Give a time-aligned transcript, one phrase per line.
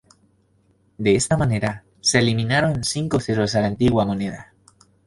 [0.97, 4.51] De esta manera, se eliminaron cinco ceros a la antigua moneda.